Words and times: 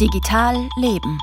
Digital 0.00 0.68
Leben. 0.76 1.18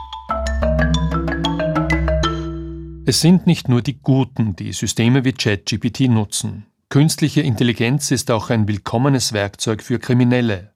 Es 3.05 3.21
sind 3.21 3.45
nicht 3.45 3.69
nur 3.69 3.83
die 3.83 4.01
Guten, 4.01 4.55
die 4.55 4.73
Systeme 4.73 5.23
wie 5.23 5.33
ChatGPT 5.33 6.09
nutzen. 6.09 6.65
Künstliche 6.89 7.41
Intelligenz 7.41 8.09
ist 8.09 8.31
auch 8.31 8.49
ein 8.49 8.67
willkommenes 8.67 9.31
Werkzeug 9.31 9.83
für 9.83 9.99
Kriminelle. 9.99 10.73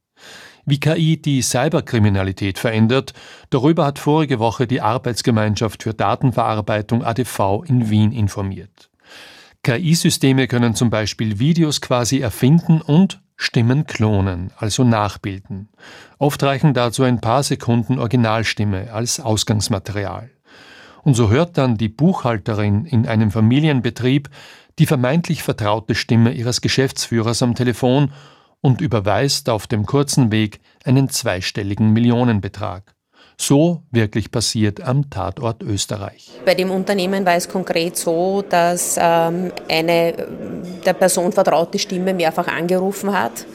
Wie 0.64 0.80
KI 0.80 1.20
die 1.20 1.42
Cyberkriminalität 1.42 2.60
verändert, 2.60 3.14
darüber 3.50 3.88
hat 3.88 3.98
vorige 3.98 4.38
Woche 4.38 4.68
die 4.68 4.82
Arbeitsgemeinschaft 4.82 5.82
für 5.82 5.96
Datenverarbeitung 5.96 7.04
ADV 7.04 7.64
in 7.66 7.90
Wien 7.90 8.12
informiert. 8.12 8.92
KI-Systeme 9.64 10.48
können 10.48 10.76
zum 10.76 10.92
Beispiel 10.92 11.40
Videos 11.40 11.82
quasi 11.82 12.20
erfinden 12.20 12.80
und 12.80 13.22
Stimmen 13.38 13.86
klonen, 13.86 14.52
also 14.58 14.84
nachbilden. 14.84 15.70
Oft 16.18 16.42
reichen 16.44 16.74
dazu 16.74 17.04
ein 17.04 17.22
paar 17.22 17.44
Sekunden 17.44 18.00
Originalstimme 18.00 18.92
als 18.92 19.20
Ausgangsmaterial. 19.20 20.32
Und 21.04 21.14
so 21.14 21.30
hört 21.30 21.58
dann 21.58 21.78
die 21.78 21.88
Buchhalterin 21.88 22.86
in 22.86 23.08
einem 23.08 23.32
Familienbetrieb 23.32 24.30
die 24.80 24.86
vermeintlich 24.86 25.44
vertraute 25.44 25.96
Stimme 25.96 26.34
ihres 26.34 26.62
Geschäftsführers 26.62 27.42
am 27.42 27.56
Telefon 27.56 28.12
und 28.62 28.82
überweist 28.82 29.50
auf 29.50 29.68
dem 29.68 29.86
kurzen 29.86 30.32
Weg 30.32 30.60
einen 30.84 31.10
zweistelligen 31.10 31.94
Millionenbetrag. 31.94 32.97
So 33.40 33.84
wirklich 33.92 34.32
passiert 34.32 34.82
am 34.82 35.10
Tatort 35.12 35.62
Österreich. 35.62 36.32
Bei 36.44 36.56
dem 36.56 36.72
Unternehmen 36.72 37.24
war 37.24 37.36
es 37.36 37.48
konkret 37.48 37.96
so, 37.96 38.44
dass 38.48 38.98
ähm, 39.00 39.52
eine 39.70 40.14
der 40.86 40.94
Person 40.94 41.32
vertraute 41.32 41.78
Stimme 41.78 42.16
mehrfach 42.16 42.48
angerufen 42.48 43.18
hat 43.18 43.46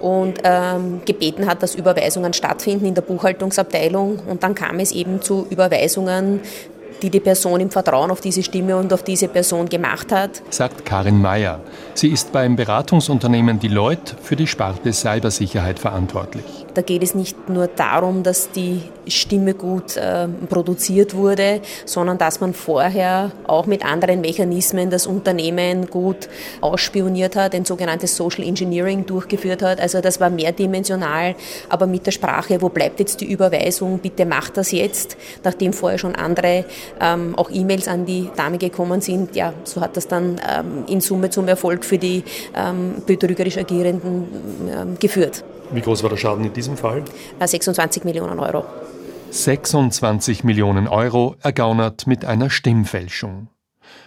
und 0.00 0.38
ähm, 0.44 1.00
gebeten 1.04 1.46
hat, 1.46 1.64
dass 1.64 1.74
Überweisungen 1.74 2.32
stattfinden 2.32 2.86
in 2.86 2.94
der 2.94 3.02
Buchhaltungsabteilung. 3.02 4.20
Und 4.20 4.44
dann 4.44 4.54
kam 4.54 4.78
es 4.78 4.92
eben 4.92 5.20
zu 5.20 5.48
Überweisungen, 5.50 6.40
die 7.02 7.10
die 7.10 7.20
Person 7.20 7.60
im 7.60 7.70
Vertrauen 7.70 8.10
auf 8.10 8.20
diese 8.20 8.42
Stimme 8.42 8.76
und 8.76 8.92
auf 8.92 9.02
diese 9.02 9.28
Person 9.28 9.68
gemacht 9.68 10.12
hat. 10.12 10.42
Sagt 10.50 10.84
Karin 10.84 11.20
Mayer. 11.20 11.60
Sie 11.94 12.08
ist 12.08 12.32
beim 12.32 12.56
Beratungsunternehmen 12.56 13.58
Deloitte 13.58 14.16
für 14.22 14.36
die 14.36 14.46
Sparte 14.46 14.92
Cybersicherheit 14.92 15.78
verantwortlich. 15.78 16.44
Da 16.74 16.82
geht 16.82 17.02
es 17.02 17.14
nicht 17.14 17.48
nur 17.48 17.66
darum, 17.66 18.22
dass 18.22 18.52
die 18.52 18.82
Stimme 19.08 19.54
gut 19.54 19.96
äh, 19.96 20.28
produziert 20.48 21.14
wurde, 21.14 21.60
sondern 21.84 22.18
dass 22.18 22.40
man 22.40 22.54
vorher 22.54 23.32
auch 23.46 23.66
mit 23.66 23.84
anderen 23.84 24.20
Mechanismen 24.20 24.90
das 24.90 25.06
Unternehmen 25.06 25.88
gut 25.88 26.28
ausspioniert 26.60 27.36
hat, 27.36 27.54
ein 27.54 27.64
sogenanntes 27.64 28.16
Social 28.16 28.44
Engineering 28.44 29.06
durchgeführt 29.06 29.62
hat. 29.62 29.80
Also 29.80 30.00
das 30.00 30.20
war 30.20 30.30
mehrdimensional, 30.30 31.34
aber 31.68 31.86
mit 31.86 32.06
der 32.06 32.12
Sprache, 32.12 32.60
wo 32.62 32.68
bleibt 32.68 33.00
jetzt 33.00 33.20
die 33.20 33.30
Überweisung, 33.30 33.98
bitte 33.98 34.26
macht 34.26 34.56
das 34.56 34.70
jetzt, 34.70 35.16
nachdem 35.42 35.72
vorher 35.72 35.98
schon 35.98 36.14
andere 36.14 36.64
ähm, 37.00 37.34
auch 37.36 37.50
E-Mails 37.50 37.88
an 37.88 38.06
die 38.06 38.30
Dame 38.36 38.58
gekommen 38.58 39.00
sind. 39.00 39.36
Ja, 39.36 39.52
so 39.64 39.80
hat 39.80 39.96
das 39.96 40.08
dann 40.08 40.40
ähm, 40.48 40.84
in 40.88 41.00
Summe 41.00 41.30
zum 41.30 41.48
Erfolg 41.48 41.84
für 41.84 41.98
die 41.98 42.24
ähm, 42.54 43.02
betrügerisch 43.06 43.58
Agierenden 43.58 44.24
ähm, 44.70 44.96
geführt. 44.98 45.44
Wie 45.70 45.80
groß 45.80 46.02
war 46.02 46.10
der 46.10 46.16
Schaden 46.16 46.44
in 46.44 46.52
diesem 46.52 46.76
Fall? 46.76 47.04
26 47.40 48.02
äh, 48.02 48.06
Millionen 48.06 48.38
Euro. 48.38 48.64
26 49.30 50.44
Millionen 50.44 50.88
Euro 50.88 51.36
ergaunert 51.42 52.06
mit 52.06 52.24
einer 52.24 52.48
Stimmfälschung. 52.48 53.48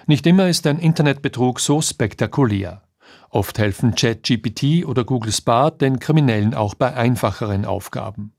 Nicht 0.08 0.26
immer 0.26 0.50
ist 0.50 0.66
ein 0.66 0.80
Internetbetrug 0.80 1.60
so 1.60 1.82
spektakulär. 1.82 2.82
Oft 3.30 3.60
helfen 3.60 3.96
ChatGPT 3.96 4.86
oder 4.86 5.06
Google 5.06 5.32
Spark 5.32 5.80
den 5.80 6.00
Kriminellen 6.00 6.54
auch 6.54 6.74
bei 6.74 6.94
einfacheren 6.94 7.66
Aufgaben. 7.66 8.34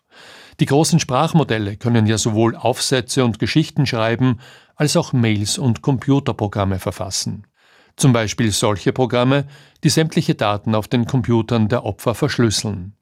Die 0.63 0.67
großen 0.67 1.01
Sprachmodelle 1.01 1.77
können 1.77 2.07
ja 2.07 2.19
sowohl 2.19 2.55
Aufsätze 2.55 3.25
und 3.25 3.41
Geschichten 3.41 3.85
schreiben, 3.85 4.39
als 4.77 4.97
auch 4.97 5.13
Mails 5.13 5.59
und 5.59 5.83
Computerprogramme 5.83 6.79
verfassen. 6.79 7.48
Zum 7.97 8.13
Beispiel 8.13 8.53
solche 8.53 8.92
Programme, 8.92 9.48
die 9.83 9.89
sämtliche 9.89 10.36
Daten 10.36 10.77
auf 10.77 10.86
den 10.86 11.07
Computern 11.07 11.67
der 11.67 11.85
Opfer 11.85 12.14
verschlüsseln. 12.14 12.95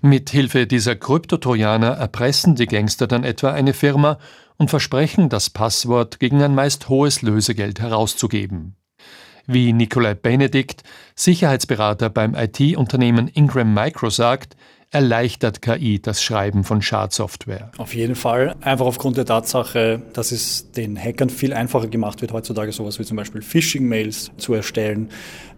Mit 0.00 0.30
Hilfe 0.30 0.68
dieser 0.68 0.94
Kryptotrojaner 0.94 1.88
erpressen 1.88 2.54
die 2.54 2.66
Gangster 2.66 3.08
dann 3.08 3.24
etwa 3.24 3.50
eine 3.50 3.74
Firma 3.74 4.18
und 4.56 4.70
versprechen, 4.70 5.28
das 5.28 5.50
Passwort 5.50 6.20
gegen 6.20 6.40
ein 6.44 6.54
meist 6.54 6.88
hohes 6.88 7.22
Lösegeld 7.22 7.80
herauszugeben. 7.80 8.76
Wie 9.48 9.72
Nikolai 9.72 10.14
Benedikt, 10.14 10.84
Sicherheitsberater 11.16 12.08
beim 12.08 12.36
IT-Unternehmen 12.36 13.26
Ingram 13.26 13.74
Micro 13.74 14.10
sagt, 14.10 14.54
erleichtert 14.90 15.62
KI 15.62 16.00
das 16.00 16.22
Schreiben 16.22 16.64
von 16.64 16.82
Schadsoftware? 16.82 17.70
Auf 17.78 17.94
jeden 17.94 18.16
Fall. 18.16 18.56
Einfach 18.60 18.86
aufgrund 18.86 19.16
der 19.16 19.24
Tatsache, 19.24 20.02
dass 20.12 20.32
es 20.32 20.72
den 20.72 20.96
Hackern 20.96 21.30
viel 21.30 21.52
einfacher 21.52 21.86
gemacht 21.86 22.20
wird, 22.20 22.32
heutzutage 22.32 22.72
sowas 22.72 22.98
wie 22.98 23.04
zum 23.04 23.16
Beispiel 23.16 23.42
Phishing-Mails 23.42 24.32
zu 24.36 24.54
erstellen. 24.54 25.10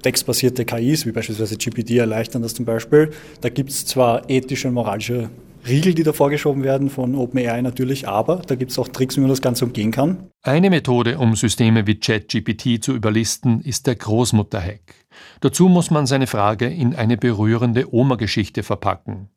Textbasierte 0.02 0.64
KIs, 0.64 1.06
wie 1.06 1.12
beispielsweise 1.12 1.56
GPT, 1.56 1.92
erleichtern 1.92 2.42
das 2.42 2.54
zum 2.54 2.66
Beispiel. 2.66 3.10
Da 3.40 3.48
gibt 3.48 3.70
es 3.70 3.86
zwar 3.86 4.28
ethische 4.28 4.68
und 4.68 4.74
moralische 4.74 5.30
Riegel, 5.66 5.94
die 5.94 6.02
da 6.02 6.12
vorgeschoben 6.12 6.64
werden 6.64 6.90
von 6.90 7.14
OpenAI 7.14 7.62
natürlich, 7.62 8.08
aber 8.08 8.42
da 8.46 8.56
gibt 8.56 8.72
es 8.72 8.78
auch 8.78 8.88
Tricks, 8.88 9.16
wie 9.16 9.20
man 9.20 9.30
das 9.30 9.42
Ganze 9.42 9.64
umgehen 9.64 9.92
kann. 9.92 10.28
Eine 10.42 10.70
Methode, 10.70 11.18
um 11.18 11.36
Systeme 11.36 11.86
wie 11.86 12.00
ChatGPT 12.00 12.82
zu 12.82 12.94
überlisten, 12.94 13.60
ist 13.60 13.86
der 13.86 13.94
Großmutter-Hack. 13.94 14.94
Dazu 15.40 15.68
muss 15.68 15.90
man 15.90 16.06
seine 16.06 16.26
Frage 16.26 16.66
in 16.66 16.94
eine 16.96 17.16
berührende 17.16 17.94
Oma-Geschichte 17.94 18.62
verpacken. 18.62 19.28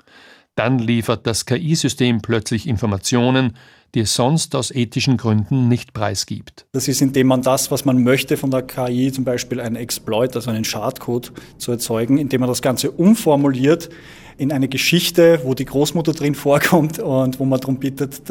Dann 0.55 0.79
liefert 0.79 1.27
das 1.27 1.45
KI-System 1.45 2.21
plötzlich 2.21 2.67
Informationen, 2.67 3.57
die 3.93 4.01
es 4.01 4.15
sonst 4.15 4.55
aus 4.55 4.71
ethischen 4.71 5.17
Gründen 5.17 5.67
nicht 5.67 5.93
preisgibt. 5.93 6.65
Das 6.71 6.87
ist, 6.87 7.01
indem 7.01 7.27
man 7.27 7.41
das, 7.41 7.71
was 7.71 7.85
man 7.85 8.03
möchte 8.03 8.35
von 8.37 8.51
der 8.51 8.61
KI, 8.61 9.11
zum 9.11 9.25
Beispiel 9.25 9.59
einen 9.59 9.75
Exploit, 9.75 10.35
also 10.35 10.49
einen 10.49 10.63
Schadcode 10.63 11.33
zu 11.57 11.71
erzeugen, 11.71 12.17
indem 12.17 12.41
man 12.41 12.49
das 12.49 12.61
Ganze 12.61 12.91
umformuliert 12.91 13.89
in 14.37 14.51
eine 14.51 14.67
Geschichte, 14.67 15.41
wo 15.43 15.53
die 15.53 15.65
Großmutter 15.65 16.13
drin 16.13 16.35
vorkommt 16.35 16.99
und 16.99 17.39
wo 17.39 17.45
man 17.45 17.59
darum 17.59 17.77
bittet, 17.77 18.23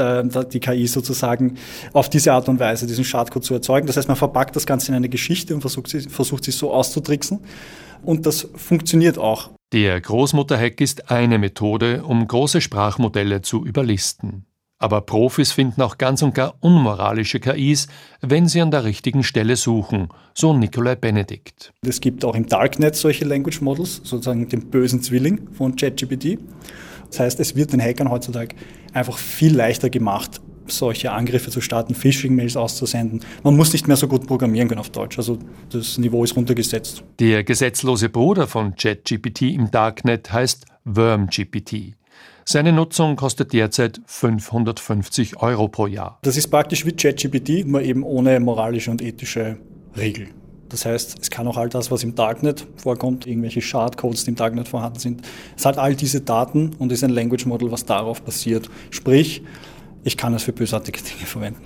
die 0.53 0.61
KI 0.61 0.87
sozusagen 0.87 1.57
auf 1.93 2.11
diese 2.11 2.33
Art 2.33 2.49
und 2.49 2.61
Weise 2.61 2.87
diesen 2.87 3.05
Schadcode 3.05 3.45
zu 3.45 3.55
erzeugen. 3.55 3.87
Das 3.87 3.97
heißt, 3.97 4.09
man 4.09 4.17
verpackt 4.17 4.55
das 4.57 4.67
Ganze 4.67 4.89
in 4.89 4.95
eine 4.95 5.09
Geschichte 5.09 5.55
und 5.55 5.61
versucht, 5.61 5.89
sie, 5.89 6.01
versucht 6.01 6.45
sich 6.45 6.57
so 6.57 6.73
auszutricksen. 6.73 7.41
Und 8.03 8.27
das 8.27 8.49
funktioniert 8.55 9.19
auch. 9.19 9.51
Der 9.73 10.01
Großmutter-Hack 10.01 10.81
ist 10.81 11.11
eine 11.11 11.39
Methode, 11.39 12.05
um 12.05 12.29
große 12.29 12.61
Sprachmodelle 12.61 13.43
zu 13.43 13.65
überlisten. 13.65 14.47
Aber 14.85 15.01
Profis 15.01 15.51
finden 15.51 15.81
auch 15.81 15.97
ganz 15.97 16.21
und 16.21 16.35
gar 16.35 16.57
unmoralische 16.61 17.41
KIs, 17.41 17.89
wenn 18.21 18.49
sie 18.49 18.61
an 18.61 18.71
der 18.71 18.85
richtigen 18.85 19.23
Stelle 19.23 19.57
suchen, 19.57 20.09
so 20.35 20.53
Nikolai 20.53 20.95
Benedikt. 20.95 21.73
Es 21.81 22.03
gibt 22.03 22.23
auch 22.23 22.35
im 22.35 22.45
Darknet 22.45 22.95
solche 22.95 23.25
Language 23.25 23.63
Models, 23.63 24.03
sozusagen 24.05 24.47
den 24.47 24.69
bösen 24.69 25.01
Zwilling 25.01 25.49
von 25.53 25.75
ChatGPT. 25.75 26.39
Das 27.09 27.19
heißt, 27.19 27.41
es 27.41 27.57
wird 27.57 27.73
den 27.73 27.81
Hackern 27.81 28.11
heutzutage 28.11 28.57
einfach 28.93 29.17
viel 29.17 29.57
leichter 29.57 29.89
gemacht, 29.89 30.43
solche 30.67 31.13
Angriffe 31.13 31.51
zu 31.51 31.63
starten, 31.63 31.95
Phishing-Mails 31.95 32.59
auszusenden. 32.59 33.21
Man 33.43 33.57
muss 33.57 33.73
nicht 33.73 33.89
mehr 33.89 33.97
so 33.97 34.07
gut 34.07 34.27
programmieren 34.27 34.69
können 34.69 34.81
auf 34.81 34.91
Deutsch. 34.91 35.17
Also 35.17 35.39
das 35.71 35.97
Niveau 35.97 36.25
ist 36.25 36.37
runtergesetzt. 36.37 37.03
Der 37.21 37.43
gesetzlose 37.43 38.11
Bruder 38.11 38.47
von 38.47 38.75
ChatGPT 38.77 39.55
im 39.55 39.71
Darknet 39.71 40.31
heißt 40.31 40.67
WormGPT. 40.85 41.95
Seine 42.47 42.73
Nutzung 42.73 43.17
kostet 43.17 43.53
derzeit 43.53 44.01
550 44.07 45.39
Euro 45.41 45.69
pro 45.69 45.87
Jahr. 45.87 46.19
Das 46.23 46.37
ist 46.37 46.49
praktisch 46.49 46.85
wie 46.85 46.93
ChatGPT, 46.93 47.67
nur 47.67 47.83
eben 47.83 48.03
ohne 48.03 48.39
moralische 48.39 48.91
und 48.91 49.01
ethische 49.01 49.57
Regeln. 49.97 50.31
Das 50.69 50.85
heißt, 50.85 51.19
es 51.21 51.31
kann 51.31 51.47
auch 51.47 51.57
all 51.57 51.69
das, 51.69 51.91
was 51.91 52.03
im 52.03 52.15
Darknet 52.15 52.67
vorkommt, 52.77 53.27
irgendwelche 53.27 53.61
Shardcodes, 53.61 54.25
die 54.25 54.31
im 54.31 54.37
Darknet 54.37 54.69
vorhanden 54.69 54.99
sind. 54.99 55.23
Es 55.57 55.65
hat 55.65 55.79
all 55.79 55.95
diese 55.95 56.21
Daten 56.21 56.73
und 56.79 56.91
ist 56.93 57.05
ein 57.05 57.11
Language 57.11 57.47
Model, 57.47 57.71
was 57.71 57.85
darauf 57.85 58.23
basiert. 58.23 58.69
Sprich, 58.91 59.43
ich 60.03 60.17
kann 60.17 60.35
es 60.35 60.43
für 60.43 60.53
bösartige 60.53 61.01
Dinge 61.01 61.27
verwenden. 61.27 61.63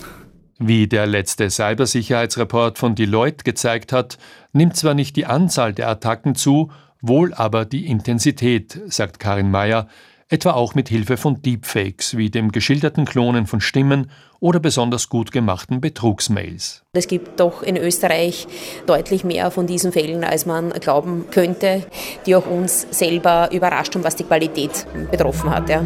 Wie 0.59 0.89
der 0.89 1.07
letzte 1.07 1.51
Cybersicherheitsreport 1.51 2.79
von 2.79 2.95
Deloitte 2.95 3.45
gezeigt 3.45 3.93
hat, 3.93 4.19
nimmt 4.53 4.77
zwar 4.77 4.95
nicht 4.95 5.17
die 5.17 5.27
Anzahl 5.27 5.73
der 5.73 5.89
Attacken 5.89 6.35
zu, 6.35 6.71
wohl 7.01 7.33
aber 7.33 7.65
die 7.65 7.87
Intensität, 7.87 8.81
sagt 8.89 9.21
Karin 9.21 9.51
Mayer, 9.51 9.89
etwa 10.29 10.53
auch 10.53 10.75
mit 10.75 10.89
Hilfe 10.89 11.17
von 11.17 11.41
Deepfakes 11.43 12.17
wie 12.17 12.31
dem 12.31 12.53
geschilderten 12.53 13.05
Klonen 13.05 13.47
von 13.47 13.61
Stimmen 13.61 14.11
oder 14.41 14.61
besonders 14.61 15.09
gut 15.09 15.33
gemachten 15.33 15.81
Betrugsmails. 15.81 16.85
Es 16.93 17.09
gibt 17.09 17.41
doch 17.41 17.63
in 17.63 17.77
Österreich 17.77 18.47
deutlich 18.87 19.25
mehr 19.25 19.51
von 19.51 19.67
diesen 19.67 19.93
Fällen, 19.93 20.25
als 20.25 20.47
man 20.47 20.71
glauben 20.71 21.25
könnte, 21.31 21.87
die 22.27 22.37
auch 22.37 22.47
uns 22.47 22.87
selber 22.91 23.51
überrascht 23.53 23.95
haben, 23.95 24.05
was 24.05 24.17
die 24.17 24.25
Qualität 24.25 24.87
betroffen 25.11 25.51
hat. 25.51 25.69
Ja. 25.69 25.85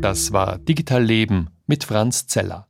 Das 0.00 0.32
war 0.32 0.58
Digital 0.58 1.02
Leben 1.02 1.50
mit 1.66 1.84
Franz 1.84 2.26
Zeller. 2.26 2.66